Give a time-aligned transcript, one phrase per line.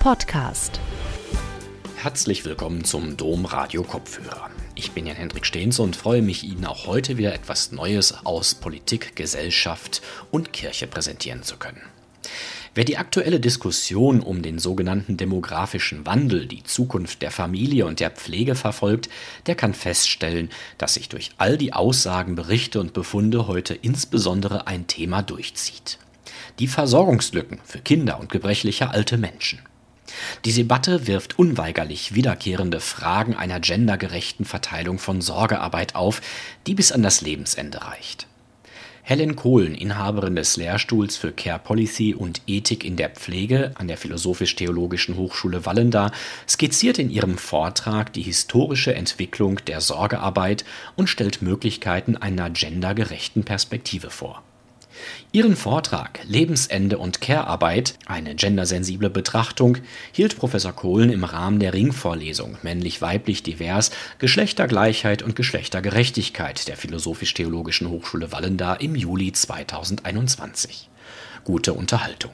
[0.00, 0.80] Podcast.
[1.96, 4.48] Herzlich willkommen zum Dom Radio Kopfhörer.
[4.74, 8.54] Ich bin Jan Hendrik Stehns und freue mich, Ihnen auch heute wieder etwas Neues aus
[8.54, 10.00] Politik, Gesellschaft
[10.30, 11.82] und Kirche präsentieren zu können.
[12.74, 18.10] Wer die aktuelle Diskussion um den sogenannten demografischen Wandel, die Zukunft der Familie und der
[18.10, 19.10] Pflege verfolgt,
[19.44, 20.48] der kann feststellen,
[20.78, 25.98] dass sich durch all die Aussagen, Berichte und Befunde heute insbesondere ein Thema durchzieht.
[26.58, 29.60] Die Versorgungslücken für Kinder und gebrechliche alte Menschen.
[30.44, 36.20] Die Debatte wirft unweigerlich wiederkehrende Fragen einer gendergerechten Verteilung von Sorgearbeit auf,
[36.66, 38.26] die bis an das Lebensende reicht.
[39.02, 43.96] Helen Kohlen, Inhaberin des Lehrstuhls für Care Policy und Ethik in der Pflege an der
[43.96, 46.12] Philosophisch-Theologischen Hochschule Wallenda,
[46.48, 50.64] skizziert in ihrem Vortrag die historische Entwicklung der Sorgearbeit
[50.96, 54.44] und stellt Möglichkeiten einer gendergerechten Perspektive vor.
[55.32, 59.78] Ihren Vortrag Lebensende und Care-Arbeit, eine gendersensible Betrachtung,
[60.12, 68.32] hielt Professor Kohlen im Rahmen der Ringvorlesung Männlich-Weiblich Divers, Geschlechtergleichheit und Geschlechtergerechtigkeit der Philosophisch-Theologischen Hochschule
[68.32, 70.90] Wallenda im Juli 2021.
[71.44, 72.32] Gute Unterhaltung.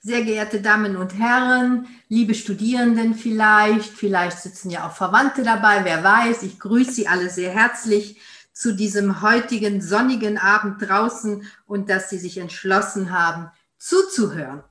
[0.00, 6.04] Sehr geehrte Damen und Herren, liebe Studierenden vielleicht, vielleicht sitzen ja auch Verwandte dabei, wer
[6.04, 8.16] weiß, ich grüße Sie alle sehr herzlich
[8.58, 14.64] zu diesem heutigen sonnigen Abend draußen und dass Sie sich entschlossen haben, zuzuhören.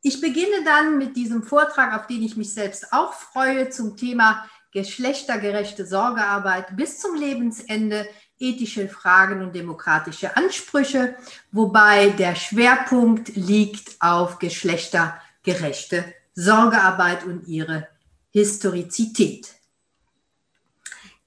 [0.00, 4.48] Ich beginne dann mit diesem Vortrag, auf den ich mich selbst auch freue, zum Thema
[4.70, 8.06] geschlechtergerechte Sorgearbeit bis zum Lebensende,
[8.38, 11.16] ethische Fragen und demokratische Ansprüche,
[11.50, 16.04] wobei der Schwerpunkt liegt auf geschlechtergerechte
[16.36, 17.88] Sorgearbeit und ihre
[18.30, 19.61] Historizität.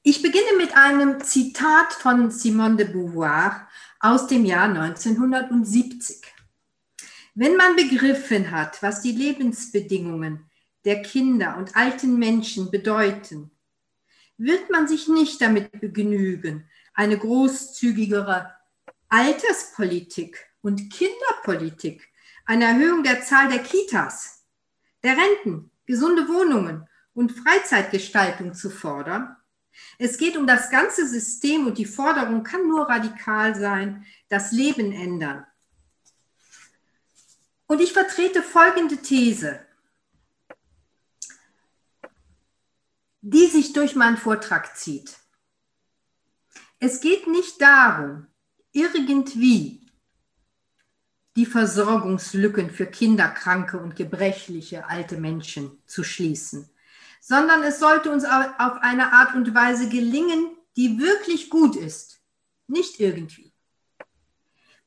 [0.08, 3.68] Ich beginne mit einem Zitat von Simone de Beauvoir
[4.00, 6.22] aus dem Jahr 1970.
[7.34, 10.46] Wenn man begriffen hat, was die Lebensbedingungen
[10.86, 13.50] der Kinder und alten Menschen bedeuten,
[14.38, 18.54] wird man sich nicht damit begnügen, eine großzügigere
[19.10, 22.08] Alterspolitik und Kinderpolitik,
[22.46, 24.46] eine Erhöhung der Zahl der Kitas,
[25.02, 29.36] der Renten, gesunde Wohnungen und Freizeitgestaltung zu fordern,
[29.98, 34.92] es geht um das ganze System und die Forderung kann nur radikal sein, das Leben
[34.92, 35.46] ändern.
[37.68, 39.60] Und ich vertrete folgende These,
[43.22, 45.18] die sich durch meinen Vortrag zieht.
[46.80, 48.28] Es geht nicht darum,
[48.72, 49.82] irgendwie
[51.36, 56.70] die Versorgungslücken für kinderkranke und gebrechliche alte Menschen zu schließen
[57.28, 62.22] sondern es sollte uns auf eine Art und Weise gelingen, die wirklich gut ist,
[62.68, 63.52] nicht irgendwie.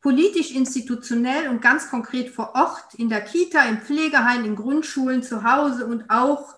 [0.01, 5.43] Politisch, institutionell und ganz konkret vor Ort, in der Kita, im Pflegeheim, in Grundschulen, zu
[5.43, 6.55] Hause und auch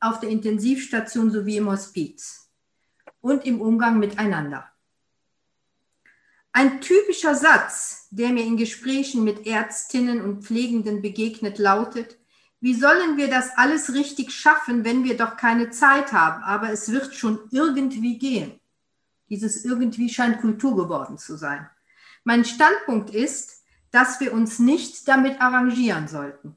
[0.00, 2.50] auf der Intensivstation sowie im Hospiz
[3.20, 4.68] und im Umgang miteinander.
[6.50, 12.17] Ein typischer Satz, der mir in Gesprächen mit Ärztinnen und Pflegenden begegnet, lautet,
[12.60, 16.42] wie sollen wir das alles richtig schaffen, wenn wir doch keine Zeit haben?
[16.42, 18.58] Aber es wird schon irgendwie gehen.
[19.28, 21.68] Dieses irgendwie scheint Kultur geworden zu sein.
[22.24, 26.56] Mein Standpunkt ist, dass wir uns nicht damit arrangieren sollten.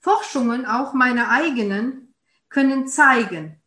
[0.00, 2.14] Forschungen, auch meine eigenen,
[2.48, 3.60] können zeigen,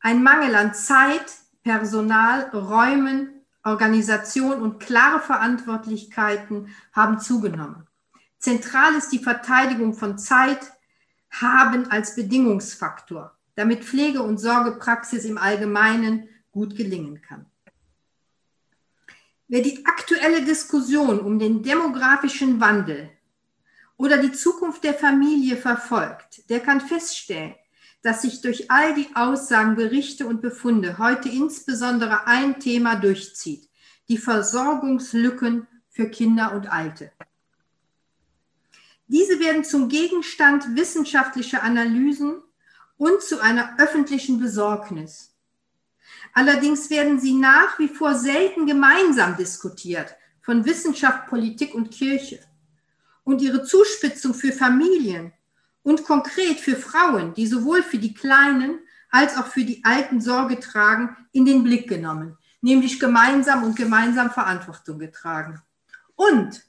[0.00, 1.26] ein Mangel an Zeit,
[1.62, 7.86] Personal, Räumen, Organisation und klare Verantwortlichkeiten haben zugenommen.
[8.38, 10.72] Zentral ist die Verteidigung von Zeit,
[11.30, 17.46] haben als Bedingungsfaktor, damit Pflege- und Sorgepraxis im Allgemeinen gut gelingen kann.
[19.48, 23.10] Wer die aktuelle Diskussion um den demografischen Wandel
[23.96, 27.54] oder die Zukunft der Familie verfolgt, der kann feststellen,
[28.02, 33.68] dass sich durch all die Aussagen, Berichte und Befunde heute insbesondere ein Thema durchzieht,
[34.08, 37.12] die Versorgungslücken für Kinder und Alte.
[39.08, 42.42] Diese werden zum Gegenstand wissenschaftlicher Analysen
[42.96, 45.36] und zu einer öffentlichen Besorgnis.
[46.32, 52.40] Allerdings werden sie nach wie vor selten gemeinsam diskutiert von Wissenschaft, Politik und Kirche.
[53.24, 55.32] Und ihre Zuspitzung für Familien
[55.82, 58.80] und konkret für Frauen, die sowohl für die Kleinen
[59.10, 64.30] als auch für die Alten Sorge tragen, in den Blick genommen, nämlich gemeinsam und gemeinsam
[64.30, 65.62] Verantwortung getragen.
[66.16, 66.65] Und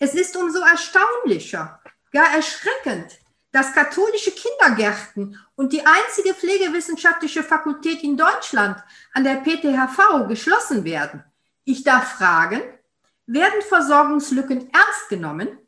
[0.00, 1.80] es ist umso erstaunlicher,
[2.10, 3.18] gar erschreckend,
[3.52, 8.82] dass katholische Kindergärten und die einzige pflegewissenschaftliche Fakultät in Deutschland
[9.12, 11.22] an der PTHV geschlossen werden.
[11.64, 12.62] Ich darf fragen,
[13.26, 15.58] werden Versorgungslücken ernst genommen?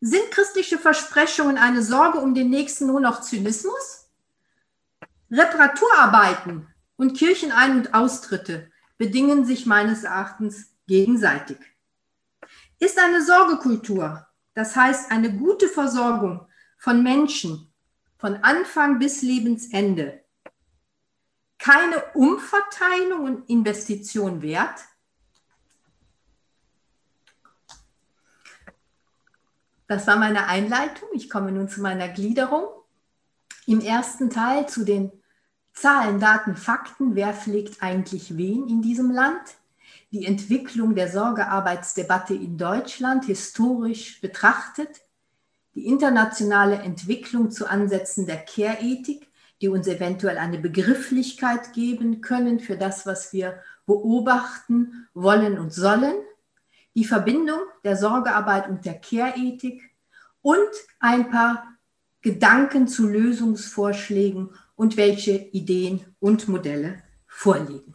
[0.00, 4.08] Sind christliche Versprechungen eine Sorge um den Nächsten nur noch Zynismus?
[5.30, 6.66] Reparaturarbeiten
[6.96, 11.58] und Kirchenein- und Austritte bedingen sich meines Erachtens gegenseitig.
[12.80, 16.46] Ist eine Sorgekultur, das heißt eine gute Versorgung
[16.78, 17.70] von Menschen
[18.16, 20.24] von Anfang bis Lebensende,
[21.58, 24.80] keine Umverteilung und Investition wert?
[29.86, 31.08] Das war meine Einleitung.
[31.12, 32.66] Ich komme nun zu meiner Gliederung.
[33.66, 35.12] Im ersten Teil zu den
[35.74, 37.14] Zahlen, Daten, Fakten.
[37.14, 39.59] Wer pflegt eigentlich wen in diesem Land?
[40.12, 45.02] Die Entwicklung der Sorgearbeitsdebatte in Deutschland historisch betrachtet.
[45.76, 49.28] Die internationale Entwicklung zu Ansätzen der Care-Ethik,
[49.60, 56.16] die uns eventuell eine Begrifflichkeit geben können für das, was wir beobachten wollen und sollen
[56.94, 59.90] die Verbindung der Sorgearbeit und der Care-Ethik
[60.42, 61.76] und ein paar
[62.20, 67.94] Gedanken zu Lösungsvorschlägen und welche Ideen und Modelle vorliegen.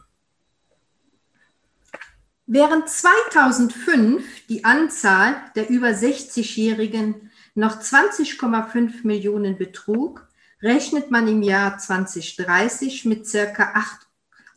[2.46, 10.28] Während 2005 die Anzahl der über 60-Jährigen noch 20,5 Millionen betrug,
[10.62, 13.74] rechnet man im Jahr 2030 mit circa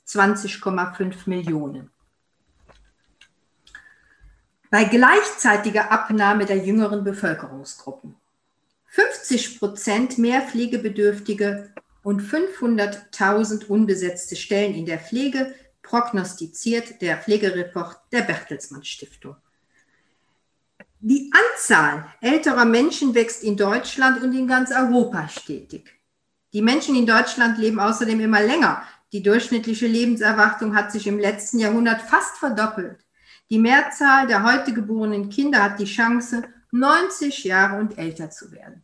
[0.06, 1.89] 28,5 Millionen.
[4.69, 8.15] Bei gleichzeitiger Abnahme der jüngeren Bevölkerungsgruppen.
[8.85, 15.56] 50 Prozent mehr Pflegebedürftige und 500.000 unbesetzte Stellen in der Pflege
[15.89, 19.36] prognostiziert der Pflegereport der Bertelsmann Stiftung.
[21.00, 25.91] Die Anzahl älterer Menschen wächst in Deutschland und in ganz Europa stetig.
[26.53, 28.83] Die Menschen in Deutschland leben außerdem immer länger.
[29.12, 33.00] Die durchschnittliche Lebenserwartung hat sich im letzten Jahrhundert fast verdoppelt.
[33.50, 38.83] Die Mehrzahl der heute geborenen Kinder hat die Chance, 90 Jahre und älter zu werden.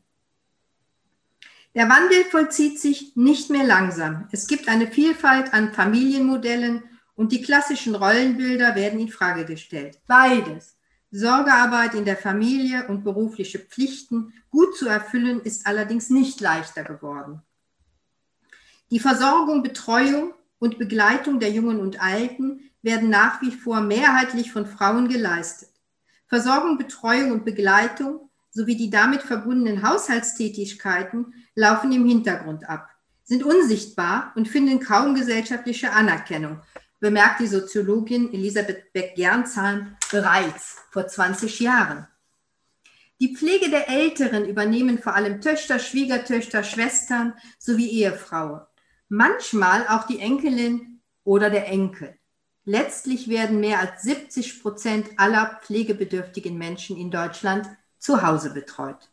[1.75, 4.28] Der Wandel vollzieht sich nicht mehr langsam.
[4.31, 6.81] Es gibt eine Vielfalt an Familienmodellen
[7.16, 10.00] und die klassischen Rollenbilder werden in Frage gestellt.
[10.08, 10.78] Beides,
[11.12, 17.42] Sorgearbeit in der Familie und berufliche Pflichten gut zu erfüllen, ist allerdings nicht leichter geworden.
[18.92, 24.66] Die Versorgung, Betreuung und Begleitung der Jungen und Alten werden nach wie vor mehrheitlich von
[24.66, 25.70] Frauen geleistet.
[26.28, 32.90] Versorgung, Betreuung und Begleitung sowie die damit verbundenen Haushaltstätigkeiten laufen im Hintergrund ab,
[33.24, 36.62] sind unsichtbar und finden kaum gesellschaftliche Anerkennung,
[37.00, 42.08] bemerkt die Soziologin Elisabeth Beck-Gernsheim bereits vor 20 Jahren.
[43.20, 48.62] Die Pflege der Älteren übernehmen vor allem Töchter, Schwiegertöchter, Schwestern sowie Ehefrauen.
[49.08, 52.18] Manchmal auch die Enkelin oder der Enkel.
[52.66, 57.70] Letztlich werden mehr als 70 Prozent aller pflegebedürftigen Menschen in Deutschland
[58.00, 59.10] zu Hause betreut.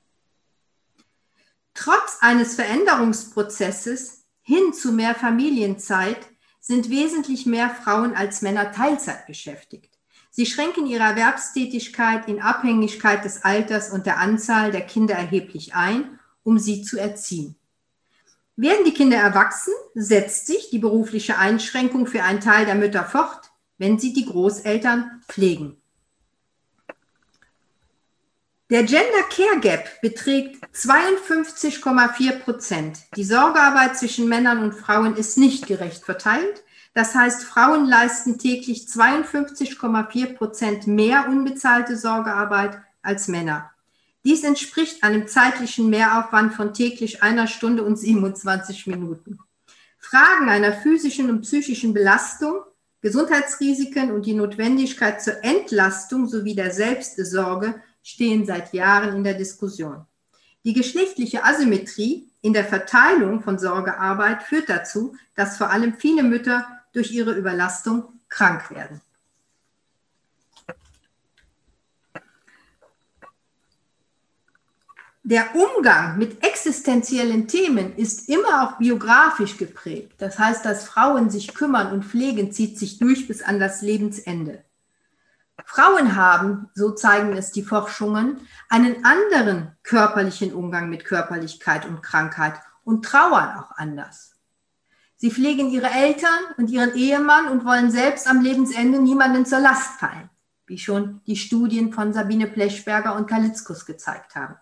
[1.75, 6.32] Trotz eines Veränderungsprozesses hin zu mehr Familienzeit
[6.63, 9.99] sind wesentlich mehr Frauen als Männer Teilzeit beschäftigt.
[10.31, 16.19] Sie schränken ihre Erwerbstätigkeit in Abhängigkeit des Alters und der Anzahl der Kinder erheblich ein,
[16.45, 17.57] um sie zu erziehen.
[18.57, 23.51] Werden die Kinder erwachsen, setzt sich die berufliche Einschränkung für einen Teil der Mütter fort,
[23.79, 25.82] wenn sie die Großeltern pflegen.
[28.73, 33.01] Der Gender Care Gap beträgt 52,4 Prozent.
[33.17, 36.65] Die Sorgearbeit zwischen Männern und Frauen ist nicht gerecht verteilt.
[36.95, 43.71] Das heißt, Frauen leisten täglich 52,4 Prozent mehr unbezahlte Sorgearbeit als Männer.
[44.25, 49.39] Dies entspricht einem zeitlichen Mehraufwand von täglich einer Stunde und 27 Minuten.
[49.99, 52.63] Fragen einer physischen und psychischen Belastung,
[53.03, 60.07] Gesundheitsrisiken und die Notwendigkeit zur Entlastung sowie der Selbstsorge stehen seit Jahren in der Diskussion.
[60.65, 66.67] Die geschlechtliche Asymmetrie in der Verteilung von Sorgearbeit führt dazu, dass vor allem viele Mütter
[66.93, 69.01] durch ihre Überlastung krank werden.
[75.25, 80.15] der Umgang mit existenziellen Themen ist immer auch biografisch geprägt.
[80.19, 84.65] Das heißt, dass Frauen sich kümmern und pflegen, zieht sich durch bis an das Lebensende.
[85.65, 92.55] Frauen haben, so zeigen es die Forschungen, einen anderen körperlichen Umgang mit Körperlichkeit und Krankheit
[92.85, 94.33] und trauern auch anders.
[95.17, 100.01] Sie pflegen ihre Eltern und ihren Ehemann und wollen selbst am Lebensende niemanden zur Last
[100.01, 100.31] fallen,
[100.67, 104.57] wie schon die Studien von Sabine Plechberger und Kalitzkus gezeigt haben.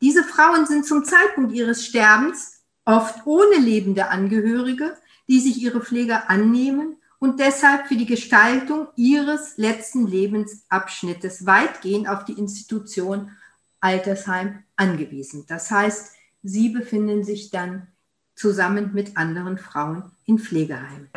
[0.00, 6.28] Diese Frauen sind zum Zeitpunkt ihres Sterbens oft ohne lebende Angehörige, die sich ihre Pflege
[6.28, 13.32] annehmen und deshalb für die Gestaltung ihres letzten Lebensabschnittes weitgehend auf die Institution
[13.80, 15.44] Altersheim angewiesen.
[15.48, 17.88] Das heißt, sie befinden sich dann
[18.34, 21.08] zusammen mit anderen Frauen in Pflegeheimen.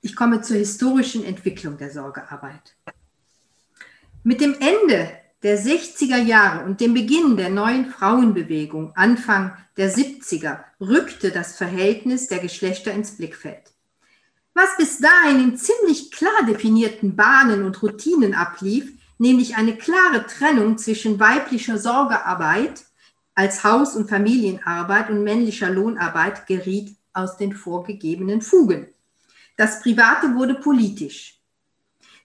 [0.00, 2.76] Ich komme zur historischen Entwicklung der Sorgearbeit.
[4.24, 10.60] Mit dem Ende der 60er Jahre und dem Beginn der neuen Frauenbewegung Anfang der 70er
[10.80, 13.72] rückte das Verhältnis der Geschlechter ins Blickfeld.
[14.54, 20.78] Was bis dahin in ziemlich klar definierten Bahnen und Routinen ablief, nämlich eine klare Trennung
[20.78, 22.84] zwischen weiblicher Sorgearbeit
[23.34, 28.88] als Haus- und Familienarbeit und männlicher Lohnarbeit, geriet aus den vorgegebenen Fugen.
[29.56, 31.41] Das Private wurde politisch.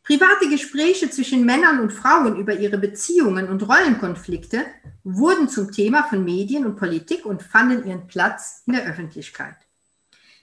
[0.08, 4.66] Private Gespräche zwischen Männern und Frauen über ihre Beziehungen und Rollenkonflikte
[5.04, 9.58] wurden zum Thema von Medien und Politik und fanden ihren Platz in der Öffentlichkeit.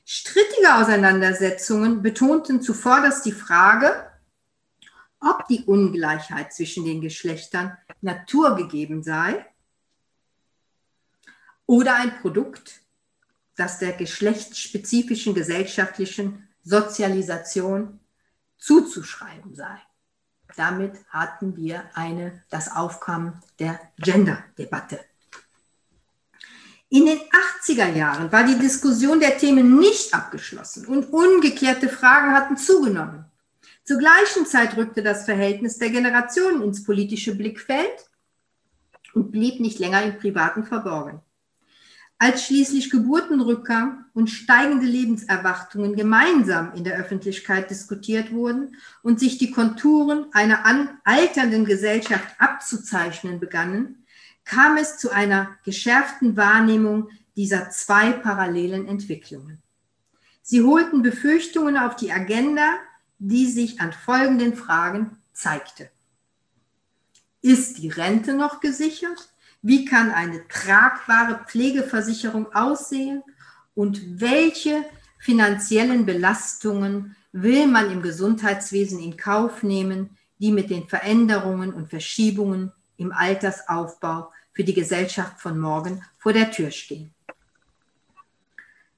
[0.05, 4.07] Strittige Auseinandersetzungen betonten zuvorderst die Frage,
[5.19, 9.47] ob die Ungleichheit zwischen den Geschlechtern naturgegeben sei
[11.65, 12.83] oder ein Produkt,
[13.57, 18.01] das der geschlechtsspezifischen gesellschaftlichen Sozialisation
[18.65, 19.79] zuzuschreiben sei.
[20.57, 25.01] Damit hatten wir eine, das Aufkommen der Gender-Debatte.
[26.89, 32.57] In den 80er Jahren war die Diskussion der Themen nicht abgeschlossen und ungeklärte Fragen hatten
[32.57, 33.25] zugenommen.
[33.85, 38.09] Zur gleichen Zeit rückte das Verhältnis der Generationen ins politische Blickfeld
[39.13, 41.21] und blieb nicht länger im Privaten verborgen.
[42.25, 49.51] Als schließlich Geburtenrückgang und steigende Lebenserwartungen gemeinsam in der Öffentlichkeit diskutiert wurden und sich die
[49.51, 50.65] Konturen einer
[51.05, 54.07] alternden Gesellschaft abzuzeichnen begannen,
[54.47, 59.63] kam es zu einer geschärften Wahrnehmung dieser zwei parallelen Entwicklungen.
[60.41, 62.79] Sie holten Befürchtungen auf die Agenda,
[63.19, 65.91] die sich an folgenden Fragen zeigte.
[67.43, 69.34] Ist die Rente noch gesichert?
[69.67, 73.23] Wie kann eine tragbare Pflegeversicherung aussehen?
[73.75, 74.85] Und welche
[75.19, 82.73] finanziellen Belastungen will man im Gesundheitswesen in Kauf nehmen, die mit den Veränderungen und Verschiebungen
[82.99, 87.15] im Altersaufbau für die Gesellschaft von morgen vor der Tür stehen?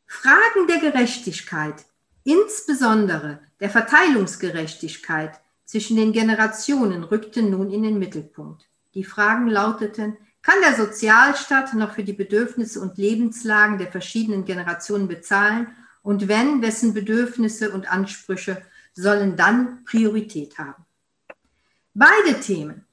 [0.05, 1.85] Fragen der Gerechtigkeit,
[2.25, 8.67] insbesondere der Verteilungsgerechtigkeit zwischen den Generationen, rückten nun in den Mittelpunkt.
[8.95, 15.09] Die Fragen lauteten, kann der Sozialstaat noch für die Bedürfnisse und Lebenslagen der verschiedenen Generationen
[15.09, 15.67] bezahlen?
[16.03, 18.63] Und wenn, wessen Bedürfnisse und Ansprüche
[18.95, 20.85] sollen dann Priorität haben?
[21.95, 22.87] Beide Themen,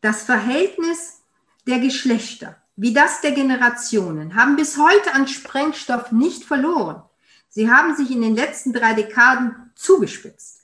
[0.00, 1.20] das Verhältnis
[1.66, 7.02] der Geschlechter wie das der Generationen, haben bis heute an Sprengstoff nicht verloren.
[7.48, 10.57] Sie haben sich in den letzten drei Dekaden zugespitzt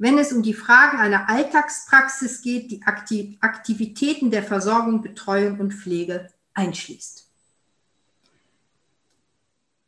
[0.00, 2.82] wenn es um die Fragen einer Alltagspraxis geht, die
[3.40, 7.28] Aktivitäten der Versorgung, Betreuung und Pflege einschließt.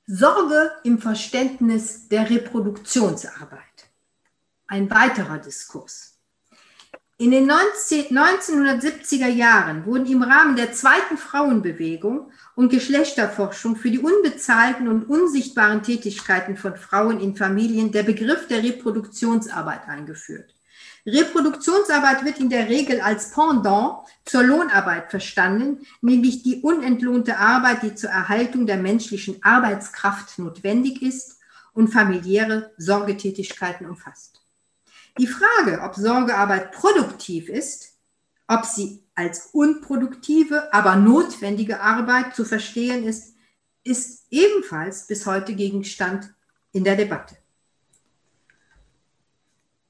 [0.07, 3.88] Sorge im Verständnis der Reproduktionsarbeit.
[4.66, 6.12] Ein weiterer Diskurs.
[7.19, 14.88] In den 1970er Jahren wurden im Rahmen der zweiten Frauenbewegung und Geschlechterforschung für die unbezahlten
[14.88, 20.54] und unsichtbaren Tätigkeiten von Frauen in Familien der Begriff der Reproduktionsarbeit eingeführt.
[21.07, 27.95] Reproduktionsarbeit wird in der Regel als Pendant zur Lohnarbeit verstanden, nämlich die unentlohnte Arbeit, die
[27.95, 31.38] zur Erhaltung der menschlichen Arbeitskraft notwendig ist
[31.73, 34.41] und familiäre Sorgetätigkeiten umfasst.
[35.19, 37.92] Die Frage, ob Sorgearbeit produktiv ist,
[38.49, 43.35] ob sie als unproduktive, aber notwendige Arbeit zu verstehen ist,
[43.85, 46.33] ist ebenfalls bis heute Gegenstand
[46.73, 47.37] in der Debatte.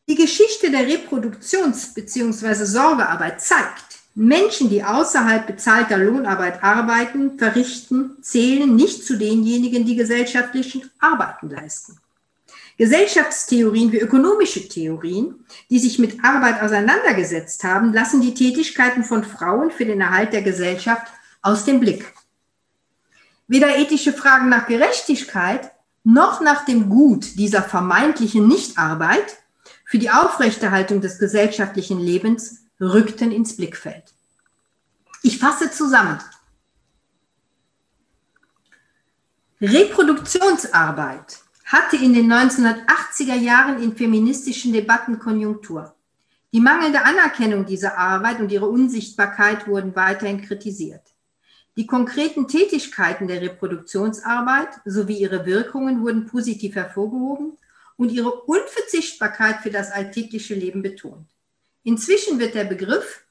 [0.08, 2.64] Die Geschichte der Reproduktions- bzw.
[2.64, 10.90] Sorgearbeit zeigt, Menschen, die außerhalb bezahlter Lohnarbeit arbeiten, verrichten, zählen nicht zu denjenigen, die gesellschaftlichen
[10.98, 11.98] Arbeiten leisten.
[12.78, 19.70] Gesellschaftstheorien wie ökonomische Theorien, die sich mit Arbeit auseinandergesetzt haben, lassen die Tätigkeiten von Frauen
[19.70, 21.06] für den Erhalt der Gesellschaft
[21.42, 22.12] aus dem Blick.
[23.48, 25.70] Weder ethische Fragen nach Gerechtigkeit
[26.04, 29.36] noch nach dem Gut dieser vermeintlichen Nichtarbeit
[29.84, 34.14] für die Aufrechterhaltung des gesellschaftlichen Lebens rückten ins Blickfeld.
[35.22, 36.18] Ich fasse zusammen.
[39.60, 41.41] Reproduktionsarbeit
[41.72, 45.94] hatte in den 1980er Jahren in feministischen Debatten Konjunktur.
[46.52, 51.00] Die mangelnde Anerkennung dieser Arbeit und ihre Unsichtbarkeit wurden weiterhin kritisiert.
[51.78, 57.56] Die konkreten Tätigkeiten der Reproduktionsarbeit sowie ihre Wirkungen wurden positiv hervorgehoben
[57.96, 61.26] und ihre Unverzichtbarkeit für das alltägliche Leben betont.
[61.84, 63.24] Inzwischen wird der Begriff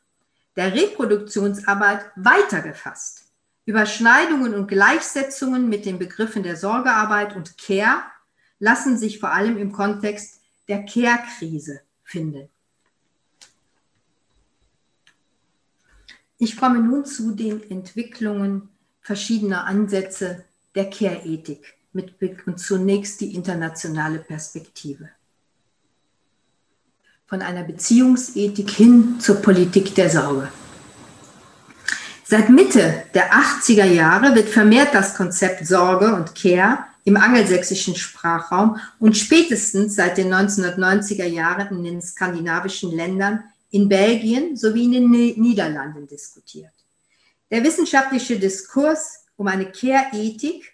[0.56, 3.26] der Reproduktionsarbeit weitergefasst.
[3.66, 8.02] Überschneidungen und Gleichsetzungen mit den Begriffen der Sorgearbeit und Care
[8.62, 12.48] lassen sich vor allem im Kontext der Care-Krise finden.
[16.38, 18.70] Ich komme nun zu den Entwicklungen
[19.02, 25.10] verschiedener Ansätze der Care-Ethik mit Blick und zunächst die internationale Perspektive.
[27.26, 30.50] Von einer Beziehungsethik hin zur Politik der Sorge.
[32.24, 38.80] Seit Mitte der 80er Jahre wird vermehrt das Konzept Sorge und Care im angelsächsischen Sprachraum
[39.00, 45.10] und spätestens seit den 1990er Jahren in den skandinavischen Ländern, in Belgien sowie in den
[45.10, 46.74] Niederlanden diskutiert.
[47.50, 50.74] Der wissenschaftliche Diskurs um eine Care-Ethik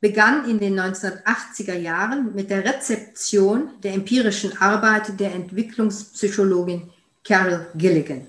[0.00, 6.90] begann in den 1980er Jahren mit der Rezeption der empirischen Arbeit der Entwicklungspsychologin
[7.24, 8.26] Carol Gilligan.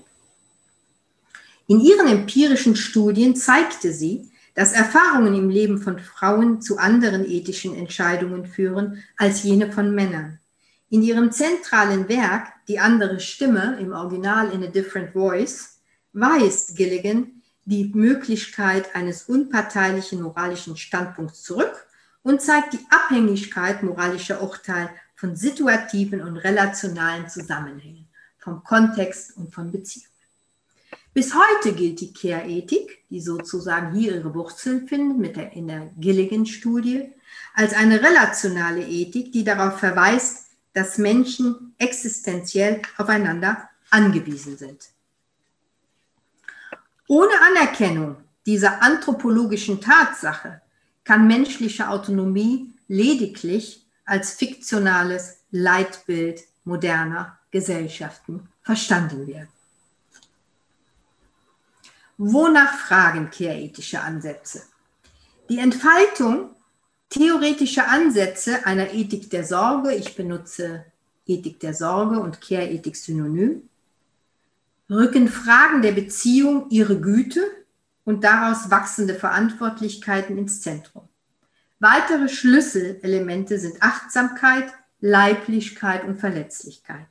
[1.68, 4.29] In ihren empirischen Studien zeigte sie,
[4.60, 10.38] dass Erfahrungen im Leben von Frauen zu anderen ethischen Entscheidungen führen als jene von Männern.
[10.90, 15.80] In ihrem zentralen Werk Die andere Stimme im Original in a Different Voice
[16.12, 21.86] weist Gilligan die Möglichkeit eines unparteilichen moralischen Standpunkts zurück
[22.22, 29.72] und zeigt die Abhängigkeit moralischer Urteile von situativen und relationalen Zusammenhängen, vom Kontext und von
[29.72, 30.09] Beziehungen.
[31.12, 35.90] Bis heute gilt die Care-Ethik, die sozusagen hier ihre Wurzeln findet mit der, in der
[35.98, 37.10] Gilligan-Studie,
[37.54, 44.90] als eine relationale Ethik, die darauf verweist, dass Menschen existenziell aufeinander angewiesen sind.
[47.08, 50.60] Ohne Anerkennung dieser anthropologischen Tatsache
[51.02, 59.59] kann menschliche Autonomie lediglich als fiktionales Leitbild moderner Gesellschaften verstanden werden.
[62.22, 64.60] Wonach fragen care-ethische Ansätze?
[65.48, 66.50] Die Entfaltung
[67.08, 70.84] theoretischer Ansätze einer Ethik der Sorge, ich benutze
[71.26, 73.70] Ethik der Sorge und Care-Ethik synonym,
[74.90, 77.40] rücken Fragen der Beziehung ihre Güte
[78.04, 81.08] und daraus wachsende Verantwortlichkeiten ins Zentrum.
[81.78, 87.08] Weitere Schlüsselelemente sind Achtsamkeit, Leiblichkeit und Verletzlichkeit.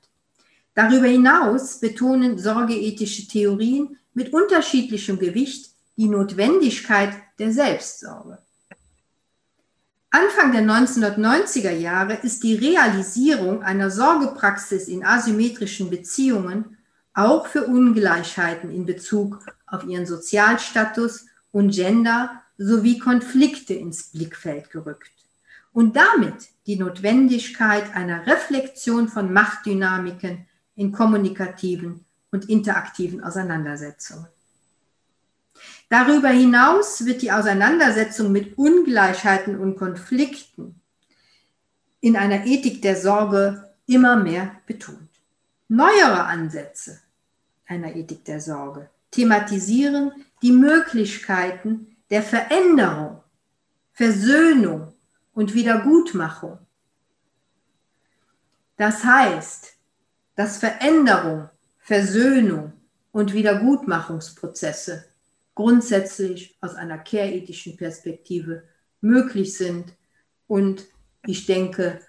[0.75, 8.39] Darüber hinaus betonen sorgeethische Theorien mit unterschiedlichem Gewicht die Notwendigkeit der Selbstsorge.
[10.11, 16.77] Anfang der 1990er Jahre ist die Realisierung einer Sorgepraxis in asymmetrischen Beziehungen
[17.13, 25.11] auch für Ungleichheiten in Bezug auf ihren Sozialstatus und Gender sowie Konflikte ins Blickfeld gerückt
[25.73, 34.27] und damit die Notwendigkeit einer Reflexion von Machtdynamiken in kommunikativen und interaktiven Auseinandersetzungen.
[35.89, 40.79] Darüber hinaus wird die Auseinandersetzung mit Ungleichheiten und Konflikten
[41.99, 45.09] in einer Ethik der Sorge immer mehr betont.
[45.67, 46.99] Neuere Ansätze
[47.65, 50.11] einer Ethik der Sorge thematisieren
[50.41, 53.23] die Möglichkeiten der Veränderung,
[53.93, 54.93] Versöhnung
[55.33, 56.59] und Wiedergutmachung.
[58.77, 59.73] Das heißt,
[60.35, 61.49] dass Veränderung
[61.89, 62.73] Versöhnung
[63.11, 65.05] und Wiedergutmachungsprozesse
[65.55, 68.61] grundsätzlich aus einer care-ethischen Perspektive
[69.01, 69.95] möglich sind
[70.45, 70.85] und
[71.25, 71.99] ich denke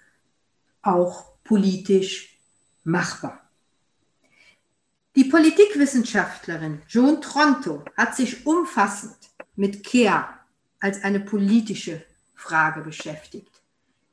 [0.83, 2.37] auch politisch
[2.83, 3.41] machbar.
[5.15, 9.17] Die Politikwissenschaftlerin Joan Tronto hat sich umfassend
[9.55, 10.27] mit Care
[10.79, 12.03] als eine politische
[12.35, 13.63] Frage beschäftigt.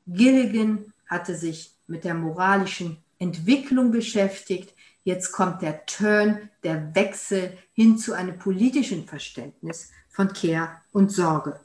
[0.07, 4.72] Gilligan hatte sich mit der moralischen Entwicklung beschäftigt,
[5.04, 11.61] Jetzt kommt der Turn, der Wechsel hin zu einem politischen Verständnis von Care und Sorge.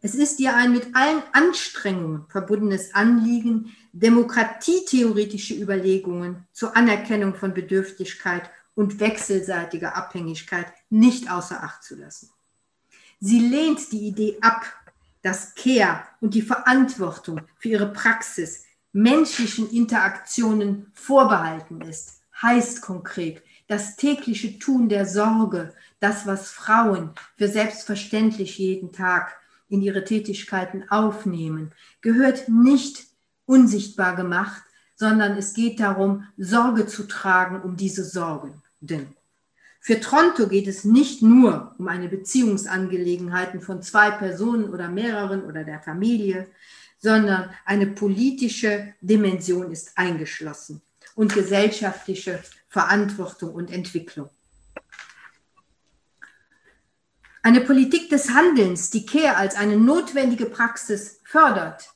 [0.00, 8.50] Es ist ihr ein mit allen Anstrengungen verbundenes Anliegen, demokratietheoretische Überlegungen zur Anerkennung von Bedürftigkeit
[8.74, 12.30] und wechselseitiger Abhängigkeit nicht außer Acht zu lassen.
[13.20, 14.64] Sie lehnt die Idee ab,
[15.22, 23.96] dass Care und die Verantwortung für ihre Praxis menschlichen Interaktionen vorbehalten ist, heißt konkret das
[23.96, 31.72] tägliche Tun der Sorge, das, was Frauen für selbstverständlich jeden Tag in ihre Tätigkeiten aufnehmen,
[32.02, 33.06] gehört nicht
[33.46, 34.62] unsichtbar gemacht,
[34.94, 38.62] sondern es geht darum, Sorge zu tragen um diese Sorgen.
[38.80, 39.06] Denn
[39.80, 45.64] für Tronto geht es nicht nur um eine Beziehungsangelegenheit von zwei Personen oder mehreren oder
[45.64, 46.46] der Familie,
[46.98, 50.82] sondern eine politische Dimension ist eingeschlossen
[51.14, 54.30] und gesellschaftliche Verantwortung und Entwicklung.
[57.42, 61.90] Eine Politik des Handelns, die Care als eine notwendige Praxis fördert,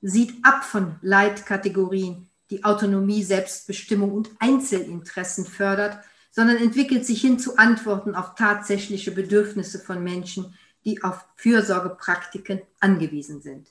[0.00, 5.98] sieht ab von Leitkategorien, die Autonomie, Selbstbestimmung und Einzelinteressen fördert,
[6.30, 13.42] sondern entwickelt sich hin zu Antworten auf tatsächliche Bedürfnisse von Menschen, die auf Fürsorgepraktiken angewiesen
[13.42, 13.68] sind.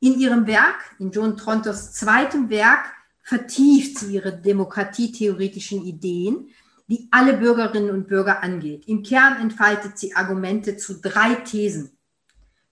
[0.00, 2.86] In ihrem Werk, in John Trontos zweitem Werk,
[3.28, 6.48] vertieft sie ihre demokratietheoretischen Ideen,
[6.86, 8.88] die alle Bürgerinnen und Bürger angeht.
[8.88, 11.90] Im Kern entfaltet sie Argumente zu drei Thesen.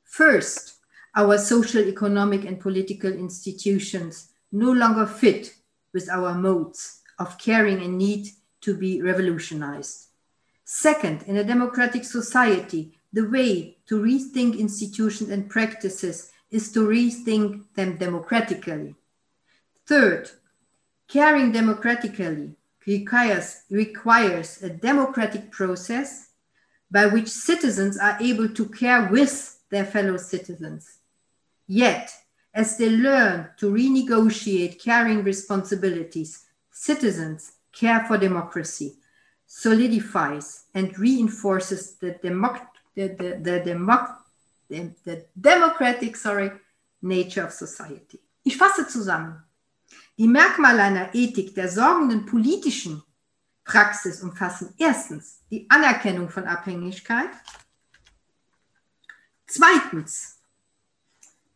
[0.02, 0.80] First,
[1.14, 5.52] our social, economic and political institutions no longer fit
[5.92, 8.28] with our modes of caring and need
[8.62, 10.08] to be revolutionized.
[10.64, 17.62] Second, in a democratic society, the way to rethink institutions and practices is to rethink
[17.74, 18.94] them democratically.
[19.86, 20.30] Third,
[21.08, 22.54] caring democratically
[22.86, 26.30] requires, requires a democratic process
[26.90, 30.98] by which citizens are able to care with their fellow citizens.
[31.66, 32.12] Yet,
[32.54, 38.96] as they learn to renegotiate caring responsibilities, citizens care for democracy
[39.46, 44.16] solidifies and reinforces the, democ- the, the, the, democ-
[44.68, 46.50] the, the democratic sorry,
[47.02, 48.20] nature of society.
[48.44, 49.45] Ich fasse zusammen.
[50.18, 53.02] Die Merkmale einer Ethik der sorgenden politischen
[53.64, 57.28] Praxis umfassen erstens die Anerkennung von Abhängigkeit,
[59.46, 60.40] zweitens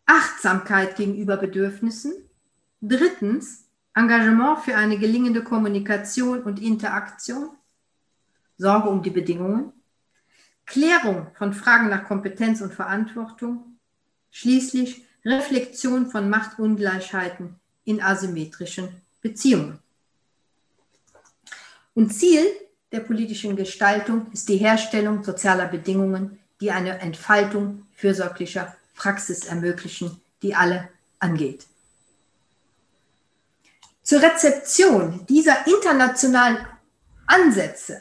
[0.05, 2.12] Achtsamkeit gegenüber Bedürfnissen,
[2.83, 7.57] drittens Engagement für eine gelingende Kommunikation und Interaktion,
[8.59, 9.73] Sorge um die Bedingungen,
[10.66, 13.79] Klärung von Fragen nach Kompetenz und Verantwortung,
[14.31, 18.88] schließlich Reflexion von Machtungleichheiten in asymmetrischen
[19.21, 19.79] Beziehungen.
[21.95, 22.45] Und Ziel
[22.93, 30.55] der politischen Gestaltung ist die Herstellung sozialer Bedingungen, die eine Entfaltung fürsorglicher Praxis ermöglichen, die
[30.55, 30.88] alle
[31.19, 31.66] angeht.
[34.03, 36.59] Zur Rezeption dieser internationalen
[37.27, 38.01] Ansätze,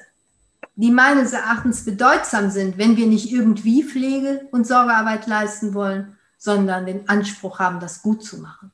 [0.76, 6.86] die meines Erachtens bedeutsam sind, wenn wir nicht irgendwie Pflege und Sorgearbeit leisten wollen, sondern
[6.86, 8.72] den Anspruch haben, das gut zu machen.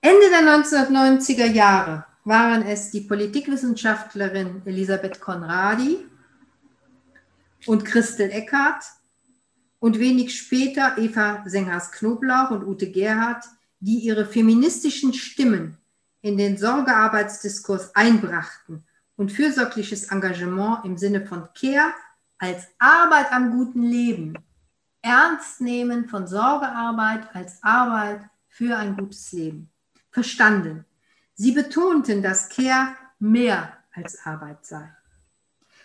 [0.00, 6.06] Ende der 1990er Jahre waren es die Politikwissenschaftlerin Elisabeth Konradi
[7.66, 8.84] und Christel Eckhardt
[9.80, 13.44] und wenig später Eva Sengers-Knoblauch und Ute Gerhardt,
[13.80, 15.76] die ihre feministischen Stimmen
[16.20, 18.84] in den Sorgearbeitsdiskurs einbrachten
[19.16, 21.92] und fürsorgliches Engagement im Sinne von Care
[22.38, 24.34] als Arbeit am guten Leben,
[25.02, 29.68] Ernstnehmen von Sorgearbeit als Arbeit für ein gutes Leben
[30.10, 30.84] verstanden.
[31.34, 34.92] Sie betonten, dass Care mehr als Arbeit sei.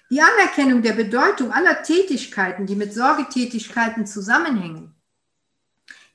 [0.09, 4.93] Die Anerkennung der Bedeutung aller Tätigkeiten, die mit Sorgetätigkeiten zusammenhängen,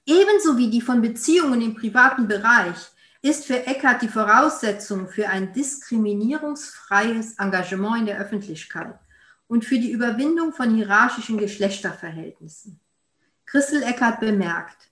[0.06, 2.76] ebenso wie die von Beziehungen im privaten Bereich,
[3.20, 8.98] ist für Eckert die Voraussetzung für ein diskriminierungsfreies Engagement in der Öffentlichkeit
[9.48, 12.78] und für die Überwindung von hierarchischen Geschlechterverhältnissen.
[13.46, 14.87] Christel Eckert bemerkt,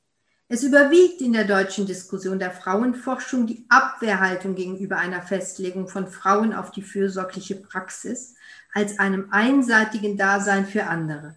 [0.49, 6.53] es überwiegt in der deutschen Diskussion der Frauenforschung die Abwehrhaltung gegenüber einer Festlegung von Frauen
[6.53, 8.35] auf die fürsorgliche Praxis
[8.73, 11.35] als einem einseitigen Dasein für andere.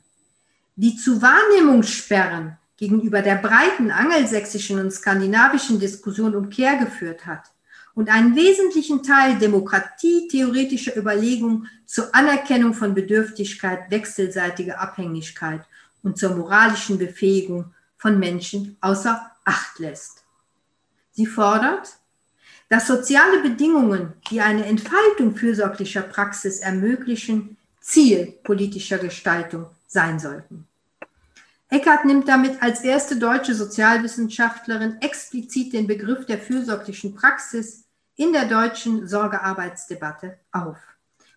[0.76, 7.52] Die zu Wahrnehmungssperren gegenüber der breiten angelsächsischen und skandinavischen Diskussion um Kehr geführt hat
[7.96, 15.62] und einen wesentlichen Teil demokratietheoretischer Überlegungen zur Anerkennung von Bedürftigkeit, wechselseitiger Abhängigkeit
[16.04, 20.24] und zur moralischen Befähigung von Menschen außer Acht lässt.
[21.12, 21.98] Sie fordert,
[22.70, 30.68] dass soziale Bedingungen, die eine Entfaltung fürsorglicher Praxis ermöglichen, Ziel politischer Gestaltung sein sollten.
[31.70, 37.86] Eckart nimmt damit als erste deutsche Sozialwissenschaftlerin explizit den Begriff der fürsorglichen Praxis
[38.16, 40.78] in der deutschen Sorgearbeitsdebatte auf.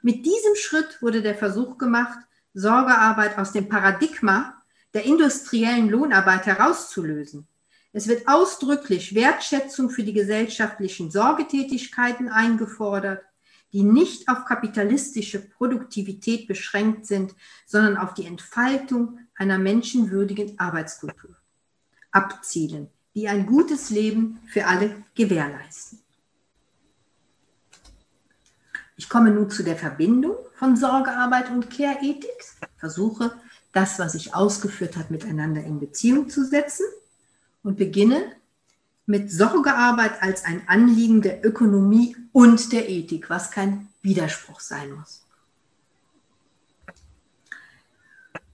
[0.00, 2.18] Mit diesem Schritt wurde der Versuch gemacht,
[2.54, 4.61] Sorgearbeit aus dem Paradigma
[4.94, 7.46] der industriellen Lohnarbeit herauszulösen.
[7.92, 13.22] Es wird ausdrücklich Wertschätzung für die gesellschaftlichen Sorgetätigkeiten eingefordert,
[13.72, 17.34] die nicht auf kapitalistische Produktivität beschränkt sind,
[17.66, 21.36] sondern auf die Entfaltung einer menschenwürdigen Arbeitskultur
[22.10, 25.98] abzielen, die ein gutes Leben für alle gewährleisten.
[28.96, 32.44] Ich komme nun zu der Verbindung von Sorgearbeit und Care-Ethik,
[32.76, 33.32] versuche
[33.72, 36.86] das, was ich ausgeführt habe, miteinander in Beziehung zu setzen
[37.62, 38.32] und beginne
[39.06, 45.22] mit Sorgearbeit als ein Anliegen der Ökonomie und der Ethik, was kein Widerspruch sein muss.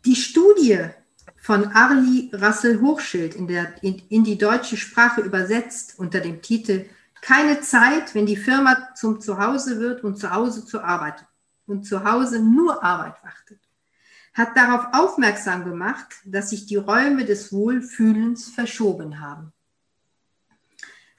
[0.04, 0.88] Die Studie
[1.36, 3.48] von Arli Rassel-Hochschild in,
[3.82, 6.86] in, in die deutsche Sprache übersetzt unter dem Titel
[7.20, 11.24] Keine Zeit, wenn die Firma zum Zuhause wird und zu Hause zur Arbeit
[11.66, 13.60] und zu Hause nur Arbeit wartet,
[14.34, 19.52] hat darauf aufmerksam gemacht, dass sich die Räume des Wohlfühlens verschoben haben.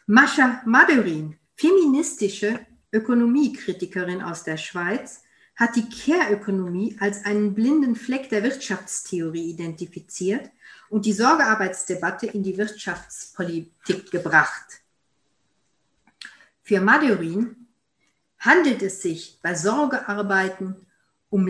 [0.06, 5.24] Mascha Madurin, feministische Ökonomiekritikerin aus der Schweiz,
[5.56, 10.50] hat die Care-Ökonomie als einen blinden Fleck der Wirtschaftstheorie identifiziert
[10.90, 14.82] und die Sorgearbeitsdebatte in die Wirtschaftspolitik gebracht.
[16.64, 17.68] Für Madurin
[18.40, 20.88] handelt es sich bei Sorgearbeiten
[21.30, 21.46] um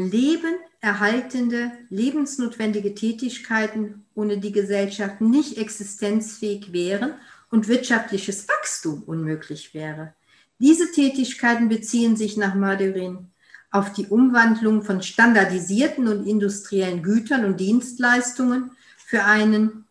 [0.82, 7.14] lebenerhaltende, lebensnotwendige Tätigkeiten, ohne die Gesellschaft nicht existenzfähig wären
[7.52, 10.14] und wirtschaftliches Wachstum unmöglich wäre.
[10.60, 13.28] Diese Tätigkeiten beziehen sich nach Madurin
[13.72, 19.86] auf die Umwandlung von standardisierten und industriellen Gütern und Dienstleistungen für einen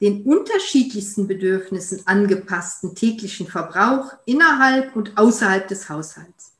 [0.00, 6.53] den unterschiedlichsten Bedürfnissen angepassten täglichen Verbrauch innerhalb und außerhalb des Haushalts.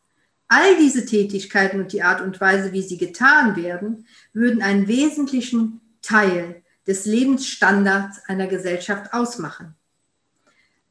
[0.56, 5.80] All diese Tätigkeiten und die Art und Weise, wie sie getan werden, würden einen wesentlichen
[6.00, 9.74] Teil des Lebensstandards einer Gesellschaft ausmachen.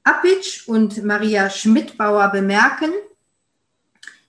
[0.04, 2.91] Appitsch und Maria Schmidbauer bemerken,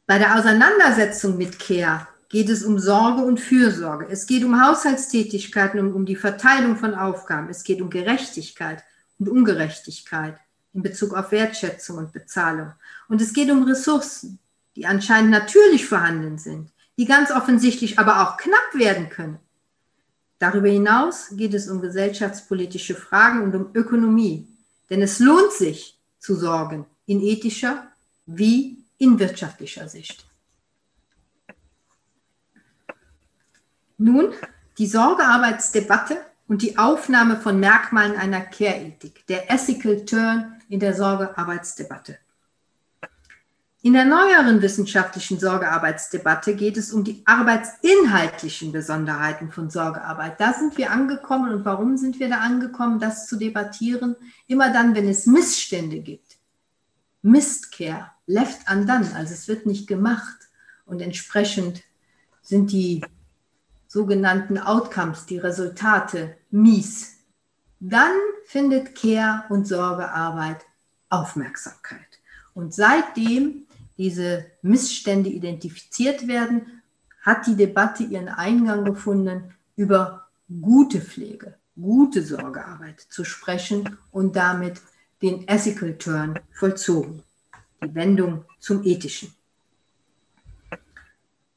[0.07, 4.07] bei der Auseinandersetzung mit Care geht es um Sorge und Fürsorge.
[4.09, 7.49] Es geht um Haushaltstätigkeiten und um die Verteilung von Aufgaben.
[7.49, 8.85] Es geht um Gerechtigkeit
[9.18, 10.38] und Ungerechtigkeit
[10.75, 12.73] in Bezug auf Wertschätzung und Bezahlung.
[13.09, 14.38] Und es geht um Ressourcen,
[14.77, 19.39] die anscheinend natürlich vorhanden sind, die ganz offensichtlich aber auch knapp werden können.
[20.39, 24.47] Darüber hinaus geht es um gesellschaftspolitische Fragen und um Ökonomie.
[24.91, 27.87] Denn es lohnt sich zu sorgen in ethischer
[28.27, 30.27] wie in wirtschaftlicher Sicht.
[33.97, 34.33] Nun
[34.79, 42.19] die Sorgearbeitsdebatte und die Aufnahme von Merkmalen einer Care-Ethik, der Ethical Turn in der Sorgearbeitsdebatte.
[43.85, 50.40] In der neueren wissenschaftlichen Sorgearbeitsdebatte geht es um die arbeitsinhaltlichen Besonderheiten von Sorgearbeit.
[50.40, 54.16] Da sind wir angekommen und warum sind wir da angekommen, das zu debattieren?
[54.47, 56.38] Immer dann, wenn es Missstände gibt.
[57.20, 60.49] Mistcare, left undone, also es wird nicht gemacht
[60.87, 61.83] und entsprechend
[62.40, 63.05] sind die
[63.87, 67.18] sogenannten Outcomes, die Resultate mies.
[67.81, 68.16] Dann
[68.47, 70.64] findet Care und Sorgearbeit
[71.11, 72.01] Aufmerksamkeit.
[72.55, 73.66] Und seitdem
[73.98, 76.83] diese Missstände identifiziert werden,
[77.22, 80.28] hat die Debatte ihren Eingang gefunden, über
[80.61, 84.80] gute Pflege, gute Sorgearbeit zu sprechen und damit
[85.22, 87.22] den Ethical Turn vollzogen,
[87.83, 89.33] die Wendung zum Ethischen.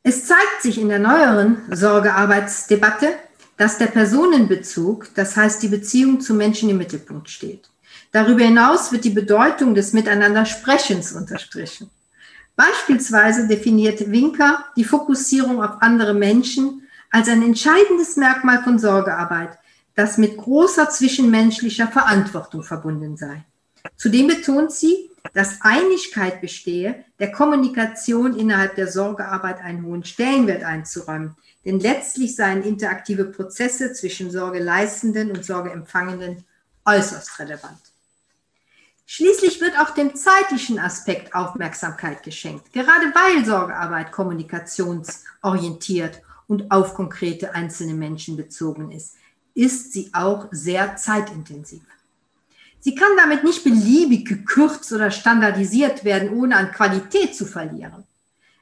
[0.04, 3.15] Es zeigt sich in der neueren Sorgearbeitsdebatte,
[3.58, 7.69] dass der Personenbezug, das heißt die Beziehung zu Menschen im Mittelpunkt steht.
[8.13, 11.89] Darüber hinaus wird die Bedeutung des Miteinandersprechens unterstrichen.
[12.58, 19.58] Beispielsweise definiert Winker die Fokussierung auf andere Menschen als ein entscheidendes Merkmal von Sorgearbeit,
[19.93, 23.46] das mit großer zwischenmenschlicher Verantwortung verbunden sei.
[23.96, 31.36] Zudem betont sie, dass Einigkeit bestehe, der Kommunikation innerhalb der Sorgearbeit einen hohen Stellenwert einzuräumen.
[31.63, 36.43] Denn letztlich seien interaktive Prozesse zwischen Sorgeleistenden und Sorgeempfangenden
[36.86, 37.87] äußerst relevant.
[39.10, 42.74] Schließlich wird auch dem zeitlichen Aspekt Aufmerksamkeit geschenkt.
[42.74, 49.15] Gerade weil Sorgearbeit kommunikationsorientiert und auf konkrete einzelne Menschen bezogen ist,
[49.54, 51.84] ist sie auch sehr zeitintensiv.
[52.82, 58.04] Sie kann damit nicht beliebig gekürzt oder standardisiert werden, ohne an Qualität zu verlieren.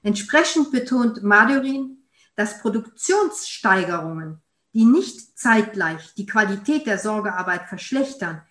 [0.03, 2.03] Entsprechend betont Madurin,
[2.35, 4.43] dass Produktionssteigerungen,
[4.75, 8.43] die nicht zeitgleich die Qualität der Sorgearbeit verschlechtern,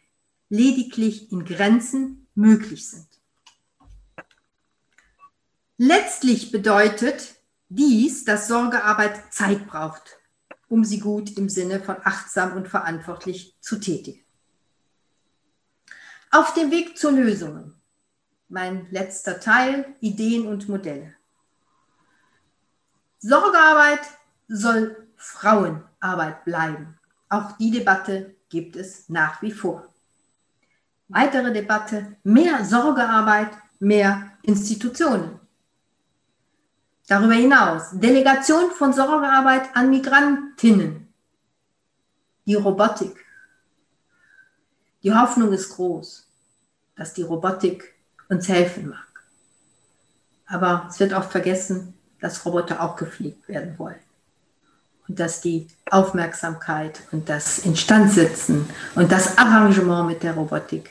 [0.48, 3.09] lediglich in Grenzen möglich sind.
[5.76, 7.35] Letztlich bedeutet
[7.68, 10.18] dies, dass Sorgearbeit Zeit braucht,
[10.68, 14.24] um sie gut im Sinne von achtsam und verantwortlich zu tätigen.
[16.30, 17.74] Auf dem Weg zur Lösung.
[18.48, 21.14] Mein letzter Teil, Ideen und Modelle.
[23.18, 24.02] Sorgearbeit
[24.48, 26.98] soll Frauenarbeit bleiben.
[27.28, 29.93] Auch die Debatte gibt es nach wie vor.
[31.09, 35.38] Weitere Debatte, mehr Sorgearbeit, mehr Institutionen.
[37.07, 41.12] Darüber hinaus Delegation von Sorgearbeit an Migrantinnen.
[42.47, 43.25] Die Robotik.
[45.03, 46.27] Die Hoffnung ist groß,
[46.97, 47.95] dass die Robotik
[48.31, 49.25] uns helfen mag.
[50.47, 54.01] Aber es wird oft vergessen, dass Roboter auch gepflegt werden wollen.
[55.09, 60.90] und dass die Aufmerksamkeit und das Instandsetzen und das Arrangement mit der Robotik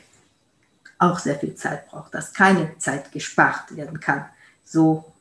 [1.00, 4.26] auch sehr viel Zeit braucht, dass keine Zeit gespart werden kann,
[4.64, 5.14] so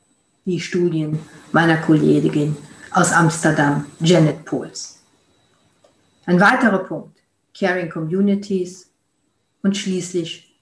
[0.45, 1.19] wie Studien
[1.53, 2.57] meiner Kollegin
[2.91, 5.01] aus Amsterdam, Janet Pohls.
[6.27, 7.19] Ein weiterer Punkt,
[7.57, 8.91] Caring Communities
[9.63, 10.55] und schließlich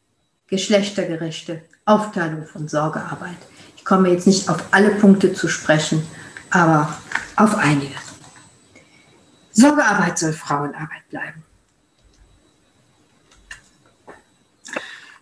[0.46, 3.36] geschlechtergerechte Aufteilung von Sorgearbeit.
[3.76, 6.06] Ich komme jetzt nicht auf alle Punkte zu sprechen,
[6.50, 6.94] aber
[7.36, 7.94] auf einige.
[9.52, 11.42] Sorgearbeit soll Frauenarbeit bleiben.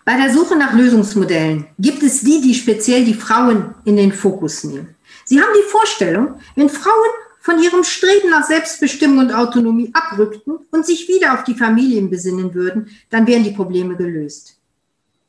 [0.09, 4.65] Bei der Suche nach Lösungsmodellen gibt es die, die speziell die Frauen in den Fokus
[4.65, 4.95] nehmen.
[5.27, 10.87] Sie haben die Vorstellung, wenn Frauen von ihrem Streben nach Selbstbestimmung und Autonomie abrückten und
[10.87, 14.59] sich wieder auf die Familien besinnen würden, dann wären die Probleme gelöst.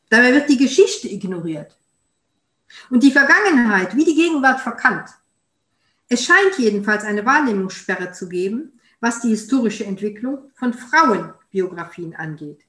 [0.10, 1.76] Dabei wird die Geschichte ignoriert
[2.89, 5.10] und die Vergangenheit wie die Gegenwart verkannt.
[6.08, 12.62] Es scheint jedenfalls eine Wahrnehmungssperre zu geben, was die historische Entwicklung von Frauenbiografien angeht.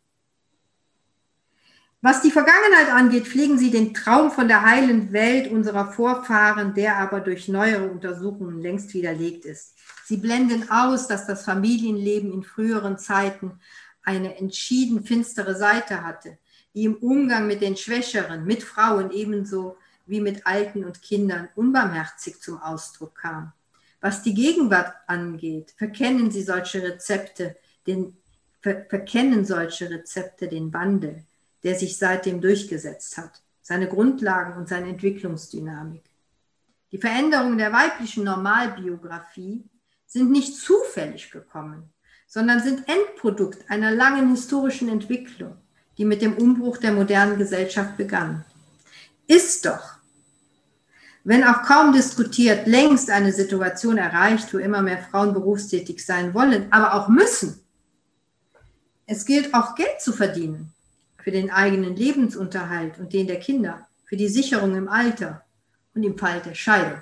[2.02, 6.96] Was die Vergangenheit angeht, pflegen sie den Traum von der heilen Welt unserer Vorfahren, der
[6.96, 9.74] aber durch neuere Untersuchungen längst widerlegt ist.
[10.06, 13.60] Sie blenden aus, dass das Familienleben in früheren Zeiten
[14.02, 16.38] eine entschieden finstere Seite hatte,
[16.72, 22.40] die im Umgang mit den Schwächeren, mit Frauen ebenso wie mit Alten und Kindern unbarmherzig
[22.40, 23.52] zum Ausdruck kam.
[24.00, 28.16] Was die Gegenwart angeht, verkennen sie solche Rezepte, den,
[28.62, 31.26] ver, verkennen solche Rezepte den Wandel
[31.62, 36.02] der sich seitdem durchgesetzt hat, seine Grundlagen und seine Entwicklungsdynamik.
[36.92, 39.64] Die Veränderungen der weiblichen Normalbiografie
[40.06, 41.92] sind nicht zufällig gekommen,
[42.26, 45.56] sondern sind Endprodukt einer langen historischen Entwicklung,
[45.98, 48.44] die mit dem Umbruch der modernen Gesellschaft begann.
[49.28, 50.00] Ist doch,
[51.22, 56.72] wenn auch kaum diskutiert, längst eine Situation erreicht, wo immer mehr Frauen berufstätig sein wollen,
[56.72, 57.60] aber auch müssen.
[59.06, 60.72] Es gilt auch Geld zu verdienen
[61.22, 65.44] für den eigenen Lebensunterhalt und den der Kinder, für die Sicherung im Alter
[65.94, 67.00] und im Fall der Scheidung.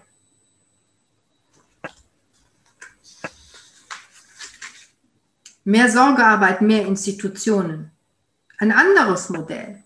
[5.64, 7.90] Mehr Sorgearbeit, mehr Institutionen.
[8.59, 9.83] Ein anderes Modell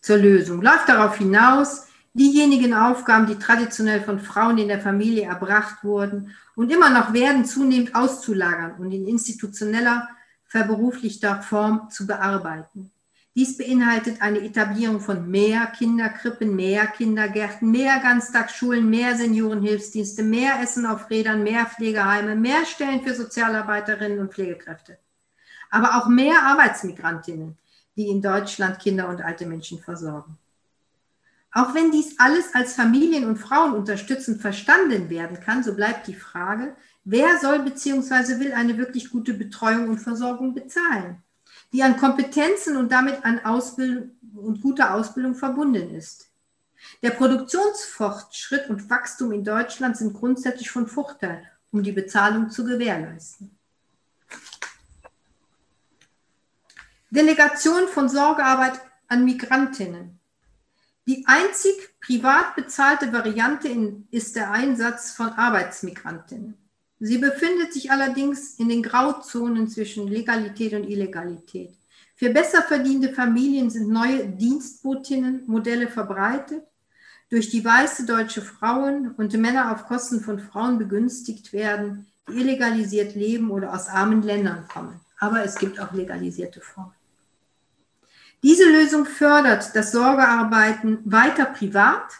[0.00, 5.82] zur Lösung läuft darauf hinaus, diejenigen Aufgaben, die traditionell von Frauen in der Familie erbracht
[5.82, 10.08] wurden und immer noch werden, zunehmend auszulagern und in institutioneller,
[10.46, 12.92] verberuflichter Form zu bearbeiten.
[13.36, 20.86] Dies beinhaltet eine Etablierung von mehr Kinderkrippen, mehr Kindergärten, mehr Ganztagsschulen, mehr Seniorenhilfsdienste, mehr Essen
[20.86, 24.98] auf Rädern, mehr Pflegeheime, mehr Stellen für Sozialarbeiterinnen und Pflegekräfte.
[25.68, 27.58] Aber auch mehr Arbeitsmigrantinnen,
[27.96, 30.38] die in Deutschland Kinder und alte Menschen versorgen.
[31.50, 36.14] Auch wenn dies alles als Familien- und Frauen unterstützend verstanden werden kann, so bleibt die
[36.14, 38.38] Frage, wer soll bzw.
[38.38, 41.22] will eine wirklich gute Betreuung und Versorgung bezahlen?
[41.74, 46.30] Die an Kompetenzen und damit an Ausbildung und guter Ausbildung verbunden ist.
[47.02, 53.58] Der Produktionsfortschritt und Wachstum in Deutschland sind grundsätzlich von Vorteil, um die Bezahlung zu gewährleisten.
[57.10, 60.20] Delegation von Sorgearbeit an Migrantinnen.
[61.06, 63.68] Die einzig privat bezahlte Variante
[64.12, 66.63] ist der Einsatz von Arbeitsmigrantinnen.
[67.06, 71.76] Sie befindet sich allerdings in den Grauzonen zwischen Legalität und Illegalität.
[72.14, 76.64] Für besser verdiente Familien sind neue Dienstbotinnen-Modelle verbreitet,
[77.28, 83.14] durch die weiße deutsche Frauen und Männer auf Kosten von Frauen begünstigt werden, die illegalisiert
[83.14, 84.98] leben oder aus armen Ländern kommen.
[85.18, 86.94] Aber es gibt auch legalisierte Formen.
[88.42, 92.14] Diese Lösung fördert, dass Sorgearbeiten weiter privat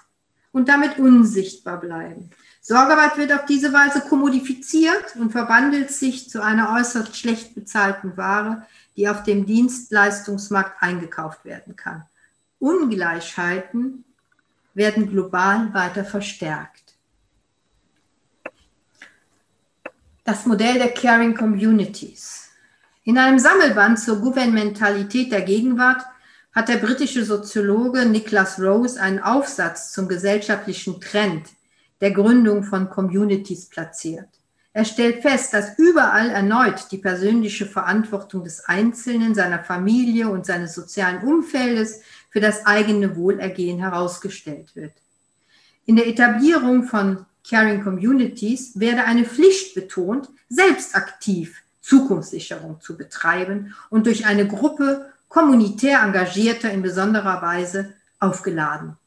[0.52, 2.28] und damit unsichtbar bleiben.
[2.66, 8.66] Sorgearbeit wird auf diese Weise kommodifiziert und verwandelt sich zu einer äußerst schlecht bezahlten Ware,
[8.96, 12.06] die auf dem Dienstleistungsmarkt eingekauft werden kann.
[12.60, 14.06] Ungleichheiten
[14.72, 16.94] werden global weiter verstärkt.
[20.24, 22.48] Das Modell der Caring Communities.
[23.02, 26.02] In einem Sammelband zur Gouvernementalität der Gegenwart
[26.54, 31.50] hat der britische Soziologe Niklas Rose einen Aufsatz zum gesellschaftlichen Trend
[32.04, 34.28] der Gründung von Communities platziert.
[34.74, 40.74] Er stellt fest, dass überall erneut die persönliche Verantwortung des Einzelnen, seiner Familie und seines
[40.74, 44.92] sozialen Umfeldes für das eigene Wohlergehen herausgestellt wird.
[45.86, 53.74] In der Etablierung von Caring Communities werde eine Pflicht betont, selbst aktiv Zukunftssicherung zu betreiben
[53.88, 58.98] und durch eine Gruppe kommunitär Engagierter in besonderer Weise aufgeladen.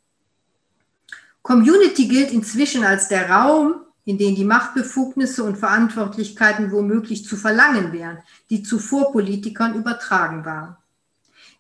[1.48, 7.93] Community gilt inzwischen als der Raum, in denen die Machtbefugnisse und Verantwortlichkeiten womöglich zu verlangen
[7.93, 8.18] wären,
[8.50, 10.76] die zuvor Politikern übertragen waren.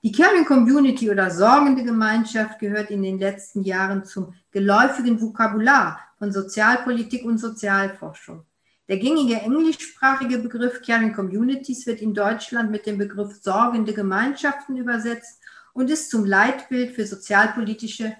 [0.03, 6.33] Die Caring Community oder sorgende Gemeinschaft gehört in den letzten Jahren zum geläufigen Vokabular von
[6.33, 8.43] Sozialpolitik und Sozialforschung.
[8.89, 15.39] Der gängige englischsprachige Begriff Caring Communities wird in Deutschland mit dem Begriff sorgende Gemeinschaften übersetzt
[15.71, 18.17] und ist zum Leitbild für sozialpolitische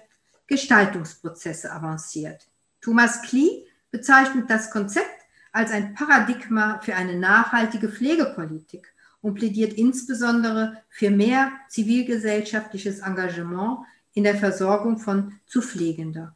[0.48, 2.48] Gestaltungsprozesse avanciert.
[2.80, 5.06] Thomas Klee bezeichnet das Konzept
[5.52, 13.78] als ein Paradigma für eine nachhaltige Pflegepolitik und plädiert insbesondere für mehr zivilgesellschaftliches Engagement
[14.14, 16.34] in der Versorgung von zu Pflegender.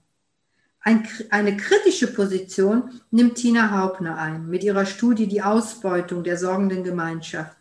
[0.80, 6.82] Ein, eine kritische Position nimmt Tina Hauptner ein mit ihrer Studie Die Ausbeutung der sorgenden
[6.82, 7.56] Gemeinschaft.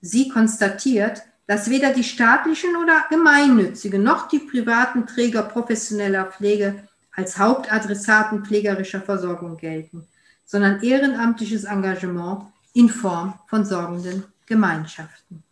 [0.00, 7.38] Sie konstatiert, dass weder die staatlichen oder gemeinnützigen noch die privaten Träger professioneller Pflege als
[7.38, 10.06] Hauptadressaten pflegerischer Versorgung gelten,
[10.46, 15.42] sondern ehrenamtliches Engagement in Form von sorgenden Gemeinschaften.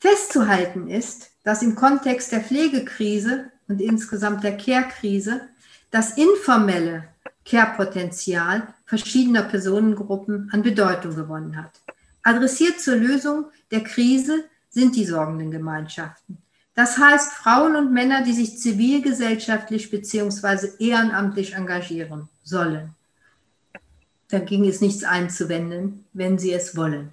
[0.00, 5.42] Festzuhalten ist, dass im Kontext der Pflegekrise und insgesamt der Care-Krise
[5.90, 7.04] das informelle
[7.44, 11.81] Care-Potenzial verschiedener Personengruppen an Bedeutung gewonnen hat.
[12.22, 16.38] Adressiert zur Lösung der Krise sind die sorgenden Gemeinschaften.
[16.74, 20.68] Das heißt Frauen und Männer, die sich zivilgesellschaftlich bzw.
[20.78, 22.94] ehrenamtlich engagieren sollen.
[24.28, 27.12] Dagegen ist nichts einzuwenden, wenn sie es wollen.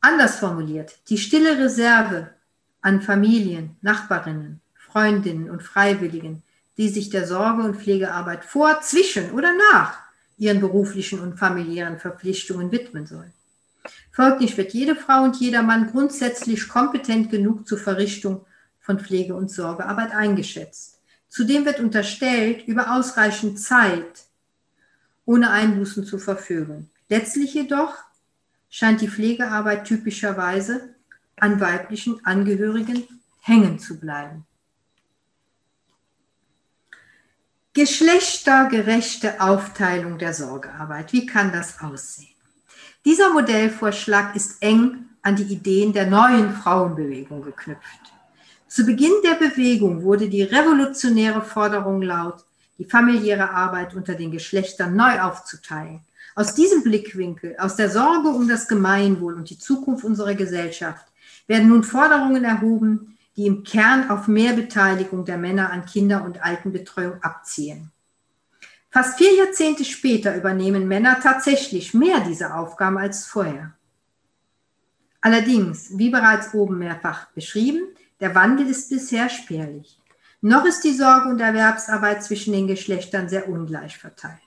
[0.00, 2.30] Anders formuliert, die stille Reserve
[2.80, 6.42] an Familien, Nachbarinnen, Freundinnen und Freiwilligen,
[6.78, 9.98] die sich der Sorge- und Pflegearbeit vor, zwischen oder nach
[10.38, 13.32] ihren beruflichen und familiären Verpflichtungen widmen sollen.
[14.10, 18.44] Folglich wird jede Frau und jeder Mann grundsätzlich kompetent genug zur Verrichtung
[18.80, 21.00] von Pflege- und Sorgearbeit eingeschätzt.
[21.28, 24.26] Zudem wird unterstellt, über ausreichend Zeit
[25.24, 26.90] ohne Einbußen zu verfügen.
[27.08, 27.94] Letztlich jedoch
[28.68, 30.94] scheint die Pflegearbeit typischerweise
[31.36, 33.06] an weiblichen Angehörigen
[33.40, 34.46] hängen zu bleiben.
[37.74, 41.12] Geschlechtergerechte Aufteilung der Sorgearbeit.
[41.12, 42.31] Wie kann das aussehen?
[43.04, 48.12] Dieser Modellvorschlag ist eng an die Ideen der neuen Frauenbewegung geknüpft.
[48.68, 52.44] Zu Beginn der Bewegung wurde die revolutionäre Forderung laut,
[52.78, 56.00] die familiäre Arbeit unter den Geschlechtern neu aufzuteilen.
[56.36, 61.04] Aus diesem Blickwinkel, aus der Sorge um das Gemeinwohl und die Zukunft unserer Gesellschaft,
[61.48, 66.42] werden nun Forderungen erhoben, die im Kern auf mehr Beteiligung der Männer an Kinder- und
[66.42, 67.90] Altenbetreuung abzielen.
[68.92, 73.72] Fast vier Jahrzehnte später übernehmen Männer tatsächlich mehr diese Aufgaben als vorher.
[75.22, 77.80] Allerdings, wie bereits oben mehrfach beschrieben,
[78.20, 79.98] der Wandel ist bisher spärlich.
[80.42, 84.38] Noch ist die Sorge und Erwerbsarbeit zwischen den Geschlechtern sehr ungleich verteilt.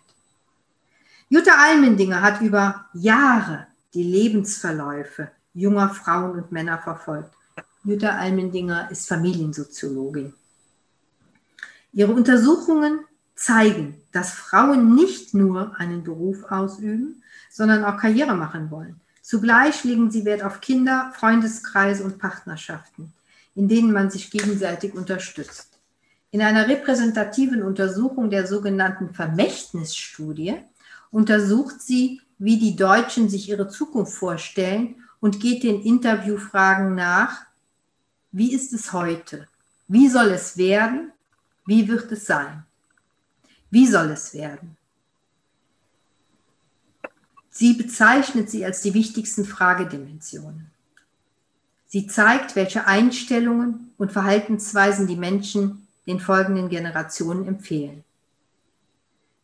[1.28, 3.66] Jutta Almendinger hat über Jahre
[3.96, 7.32] die Lebensverläufe junger Frauen und Männer verfolgt.
[7.84, 10.34] Jutta Almendinger ist Familiensoziologin.
[11.94, 13.06] Ihre Untersuchungen
[13.36, 17.22] zeigen, dass Frauen nicht nur einen Beruf ausüben,
[17.52, 19.00] sondern auch Karriere machen wollen.
[19.22, 23.12] Zugleich legen sie Wert auf Kinder, Freundeskreise und Partnerschaften,
[23.56, 25.80] in denen man sich gegenseitig unterstützt.
[26.32, 30.56] In einer repräsentativen Untersuchung der sogenannten Vermächtnisstudie
[31.12, 37.46] untersucht sie, wie die Deutschen sich ihre Zukunft vorstellen und geht den Interviewfragen nach,
[38.32, 39.48] wie ist es heute?
[39.88, 41.14] Wie soll es werden?
[41.66, 42.66] Wie wird es sein?
[43.76, 44.78] Wie soll es werden?
[47.50, 50.72] Sie bezeichnet sie als die wichtigsten Fragedimensionen.
[51.86, 58.06] Sie zeigt, welche Einstellungen und Verhaltensweisen die Menschen den folgenden Generationen empfehlen.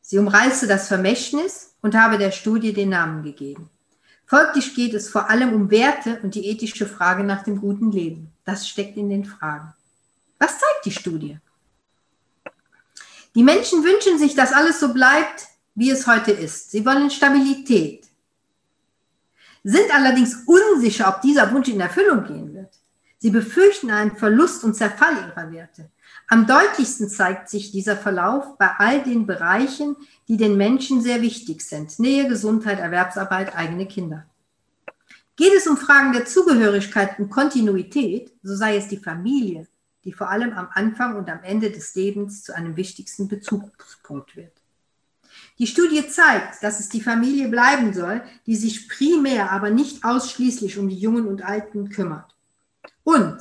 [0.01, 3.69] Sie umreißte das Vermächtnis und habe der Studie den Namen gegeben.
[4.25, 8.31] Folglich geht es vor allem um Werte und die ethische Frage nach dem guten Leben.
[8.45, 9.73] Das steckt in den Fragen.
[10.39, 11.37] Was zeigt die Studie?
[13.35, 16.71] Die Menschen wünschen sich, dass alles so bleibt, wie es heute ist.
[16.71, 18.07] Sie wollen Stabilität,
[19.63, 22.73] sind allerdings unsicher, ob dieser Wunsch in Erfüllung gehen wird.
[23.19, 25.91] Sie befürchten einen Verlust und Zerfall ihrer Werte.
[26.27, 29.95] Am deutlichsten zeigt sich dieser Verlauf bei all den Bereichen,
[30.27, 31.99] die den Menschen sehr wichtig sind.
[31.99, 34.25] Nähe, Gesundheit, Erwerbsarbeit, eigene Kinder.
[35.35, 39.67] Geht es um Fragen der Zugehörigkeit und Kontinuität, so sei es die Familie,
[40.03, 44.53] die vor allem am Anfang und am Ende des Lebens zu einem wichtigsten Bezugspunkt wird.
[45.59, 50.77] Die Studie zeigt, dass es die Familie bleiben soll, die sich primär, aber nicht ausschließlich
[50.77, 52.35] um die Jungen und Alten kümmert.
[53.03, 53.39] Und,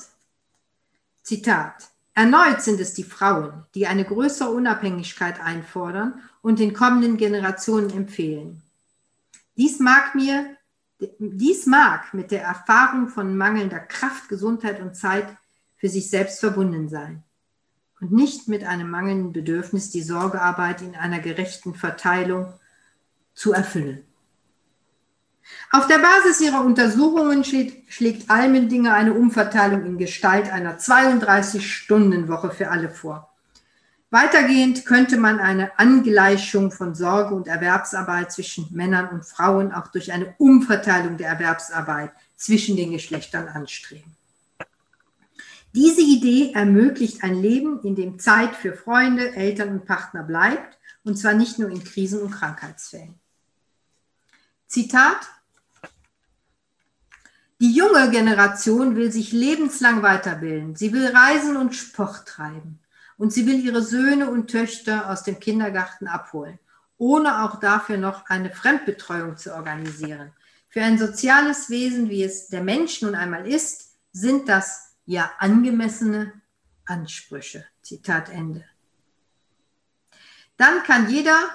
[1.22, 7.90] Zitat, Erneut sind es die Frauen, die eine größere Unabhängigkeit einfordern und den kommenden Generationen
[7.90, 8.60] empfehlen.
[9.56, 10.56] Dies mag mir,
[11.18, 15.34] dies mag mit der Erfahrung von mangelnder Kraft, Gesundheit und Zeit
[15.80, 17.24] für sich selbst verbunden sein
[18.00, 22.52] und nicht mit einem mangelnden Bedürfnis, die Sorgearbeit in einer gerechten Verteilung
[23.34, 24.04] zu erfüllen.
[25.72, 32.90] Auf der Basis ihrer Untersuchungen schlägt, Almendinger eine Umverteilung in Gestalt einer 32-Stunden-Woche für alle
[32.90, 33.32] vor.
[34.10, 40.12] Weitergehend könnte man eine Angleichung von Sorge und Erwerbsarbeit zwischen Männern und Frauen auch durch
[40.12, 44.16] eine Umverteilung der Erwerbsarbeit zwischen den Geschlechtern anstreben.
[45.72, 51.16] Diese Idee ermöglicht ein Leben, in dem Zeit für Freunde, Eltern und Partner bleibt, und
[51.16, 53.14] zwar nicht nur in Krisen- und Krankheitsfällen.
[54.66, 55.28] Zitat
[57.60, 60.76] die junge Generation will sich lebenslang weiterbilden.
[60.76, 62.80] Sie will reisen und Sport treiben.
[63.18, 66.58] Und sie will ihre Söhne und Töchter aus dem Kindergarten abholen,
[66.96, 70.32] ohne auch dafür noch eine Fremdbetreuung zu organisieren.
[70.70, 76.32] Für ein soziales Wesen, wie es der Mensch nun einmal ist, sind das ja angemessene
[76.84, 77.64] Ansprüche.
[77.82, 78.64] Zitat Ende.
[80.56, 81.50] Dann kann jeder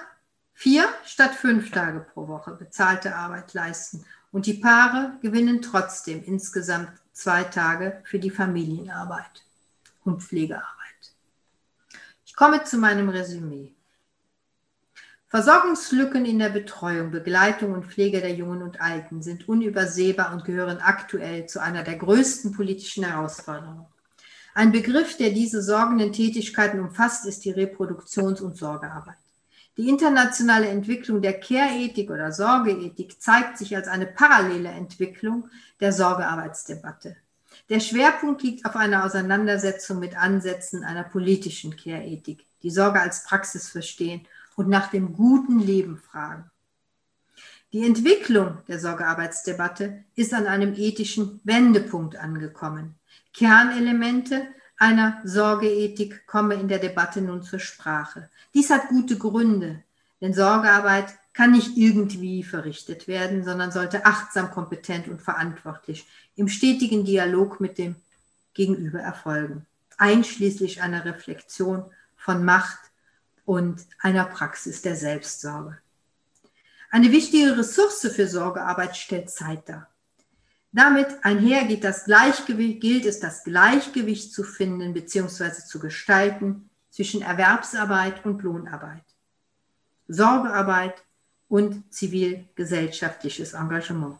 [0.52, 6.90] vier statt fünf Tage pro Woche bezahlte Arbeit leisten und die Paare gewinnen trotzdem insgesamt
[7.12, 9.44] zwei Tage für die Familienarbeit
[10.04, 11.14] und Pflegearbeit.
[12.24, 13.75] Ich komme zu meinem Resümee.
[15.28, 20.78] Versorgungslücken in der Betreuung, Begleitung und Pflege der Jungen und Alten sind unübersehbar und gehören
[20.78, 23.86] aktuell zu einer der größten politischen Herausforderungen.
[24.54, 29.16] Ein Begriff, der diese sorgenden Tätigkeiten umfasst, ist die Reproduktions- und Sorgearbeit.
[29.76, 35.50] Die internationale Entwicklung der Care-Ethik oder Sorgeethik zeigt sich als eine parallele Entwicklung
[35.80, 37.16] der Sorgearbeitsdebatte.
[37.68, 43.68] Der Schwerpunkt liegt auf einer Auseinandersetzung mit Ansätzen einer politischen Care-Ethik, die Sorge als Praxis
[43.68, 46.50] verstehen und nach dem guten Leben fragen.
[47.72, 52.94] Die Entwicklung der Sorgearbeitsdebatte ist an einem ethischen Wendepunkt angekommen.
[53.34, 54.46] Kernelemente
[54.78, 58.28] einer Sorgeethik kommen in der Debatte nun zur Sprache.
[58.54, 59.82] Dies hat gute Gründe,
[60.20, 67.04] denn Sorgearbeit kann nicht irgendwie verrichtet werden, sondern sollte achtsam, kompetent und verantwortlich im stetigen
[67.04, 67.96] Dialog mit dem
[68.54, 69.66] Gegenüber erfolgen,
[69.98, 71.84] einschließlich einer Reflexion
[72.16, 72.78] von Macht
[73.46, 75.78] und einer Praxis der Selbstsorge.
[76.90, 79.88] Eine wichtige Ressource für Sorgearbeit stellt Zeit dar.
[80.72, 85.64] Damit einher geht das Gleichgewicht, gilt es, das Gleichgewicht zu finden bzw.
[85.64, 89.04] zu gestalten zwischen Erwerbsarbeit und Lohnarbeit,
[90.08, 91.02] Sorgearbeit
[91.48, 94.18] und zivilgesellschaftliches Engagement.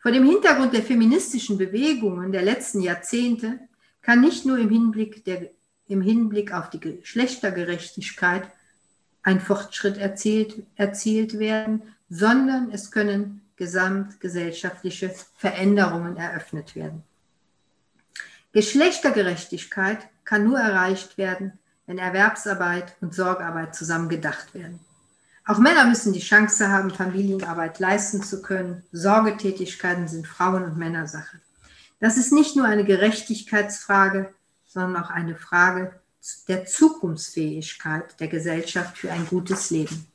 [0.00, 3.60] Vor dem Hintergrund der feministischen Bewegungen der letzten Jahrzehnte
[4.00, 5.50] kann nicht nur im Hinblick, der,
[5.88, 8.48] im Hinblick auf die Geschlechtergerechtigkeit
[9.22, 17.02] ein Fortschritt erzielt, erzielt werden, sondern es können gesamtgesellschaftliche Veränderungen eröffnet werden.
[18.52, 24.80] Geschlechtergerechtigkeit kann nur erreicht werden, wenn Erwerbsarbeit und Sorgarbeit zusammen gedacht werden.
[25.46, 28.84] Auch Männer müssen die Chance haben, Familienarbeit leisten zu können.
[28.92, 31.40] Sorgetätigkeiten sind Frauen- und Männersache.
[32.00, 34.32] Das ist nicht nur eine Gerechtigkeitsfrage,
[34.78, 35.92] sondern auch eine Frage
[36.46, 40.06] der Zukunftsfähigkeit der Gesellschaft für ein gutes Leben.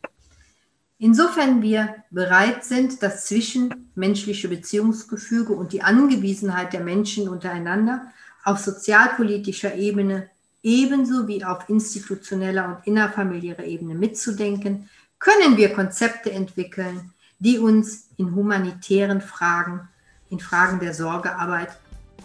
[1.00, 8.14] Insofern wir bereit sind, das zwischenmenschliche Beziehungsgefüge und die Angewiesenheit der Menschen untereinander
[8.46, 10.30] auf sozialpolitischer Ebene
[10.62, 14.90] ebenso wie auf institutioneller und innerfamiliärer Ebene mitzudenken,
[15.20, 19.90] können wir Konzepte entwickeln, die uns in humanitären Fragen,
[20.30, 21.78] in Fragen der Sorgearbeit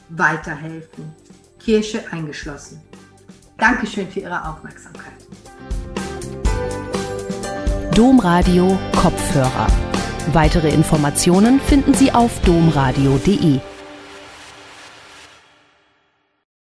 [0.09, 1.13] weiterhelfen,
[1.59, 2.81] Kirche eingeschlossen.
[3.57, 5.13] Dankeschön für Ihre Aufmerksamkeit.
[7.95, 9.67] Domradio Kopfhörer.
[10.33, 13.61] Weitere Informationen finden Sie auf domradio.de.